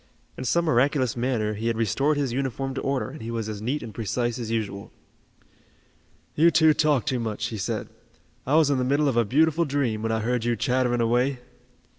In 0.35 0.45
some 0.45 0.65
miraculous 0.65 1.15
manner 1.15 1.53
he 1.53 1.67
had 1.67 1.77
restored 1.77 2.17
his 2.17 2.33
uniform 2.33 2.73
to 2.73 2.81
order 2.81 3.11
and 3.11 3.21
he 3.21 3.29
was 3.29 3.47
as 3.47 3.61
neat 3.61 3.83
and 3.83 3.93
precise 3.93 4.39
as 4.39 4.49
usual. 4.49 4.91
"You 6.33 6.49
two 6.49 6.73
talk 6.73 7.05
too 7.05 7.19
much," 7.19 7.45
he 7.49 7.57
said. 7.59 7.87
"I 8.47 8.55
was 8.55 8.71
in 8.71 8.79
the 8.79 8.83
middle 8.83 9.07
of 9.07 9.15
a 9.15 9.23
beautiful 9.25 9.63
dream, 9.63 10.01
when 10.01 10.11
I 10.11 10.21
heard 10.21 10.43
you 10.43 10.55
chattering 10.55 11.01
away." 11.01 11.37